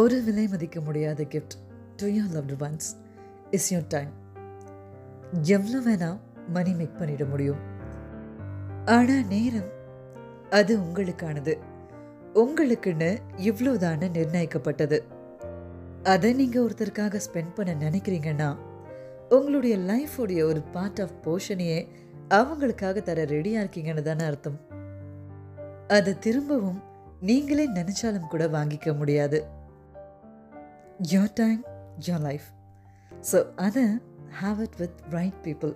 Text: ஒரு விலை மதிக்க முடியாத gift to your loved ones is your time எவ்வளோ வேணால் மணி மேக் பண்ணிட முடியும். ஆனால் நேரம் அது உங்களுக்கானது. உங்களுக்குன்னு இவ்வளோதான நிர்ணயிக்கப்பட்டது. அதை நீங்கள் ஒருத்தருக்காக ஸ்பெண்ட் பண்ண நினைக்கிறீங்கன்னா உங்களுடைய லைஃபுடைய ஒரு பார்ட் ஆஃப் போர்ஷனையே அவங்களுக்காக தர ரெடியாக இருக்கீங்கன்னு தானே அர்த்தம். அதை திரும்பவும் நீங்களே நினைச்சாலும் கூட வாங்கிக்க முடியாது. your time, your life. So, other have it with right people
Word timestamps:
ஒரு 0.00 0.22
விலை 0.22 0.48
மதிக்க 0.48 0.80
முடியாத 0.80 1.22
gift 1.22 1.54
to 1.96 2.06
your 2.06 2.30
loved 2.34 2.54
ones 2.58 2.86
is 3.50 3.74
your 3.74 3.88
time 3.88 4.12
எவ்வளோ 5.42 5.78
வேணால் 5.86 6.18
மணி 6.48 6.72
மேக் 6.74 6.96
பண்ணிட 7.00 7.28
முடியும். 7.28 7.60
ஆனால் 8.84 9.26
நேரம் 9.26 9.68
அது 10.50 10.78
உங்களுக்கானது. 10.78 11.54
உங்களுக்குன்னு 12.34 13.10
இவ்வளோதான 13.36 14.10
நிர்ணயிக்கப்பட்டது. 14.18 14.98
அதை 16.02 16.32
நீங்கள் 16.32 16.62
ஒருத்தருக்காக 16.62 17.20
ஸ்பெண்ட் 17.26 17.54
பண்ண 17.54 17.74
நினைக்கிறீங்கன்னா 17.74 18.56
உங்களுடைய 19.28 19.76
லைஃபுடைய 19.76 20.42
ஒரு 20.42 20.62
பார்ட் 20.72 21.00
ஆஃப் 21.00 21.16
போர்ஷனையே 21.24 21.88
அவங்களுக்காக 22.30 23.02
தர 23.02 23.24
ரெடியாக 23.24 23.64
இருக்கீங்கன்னு 23.64 24.02
தானே 24.02 24.24
அர்த்தம். 24.24 24.60
அதை 25.88 26.18
திரும்பவும் 26.18 26.82
நீங்களே 27.20 27.66
நினைச்சாலும் 27.70 28.30
கூட 28.34 28.46
வாங்கிக்க 28.46 28.96
முடியாது. 28.96 29.60
your 31.00 31.28
time, 31.28 31.64
your 32.00 32.18
life. 32.18 32.52
So, 33.20 33.52
other 33.58 34.00
have 34.30 34.60
it 34.60 34.78
with 34.78 34.90
right 35.10 35.34
people 35.42 35.74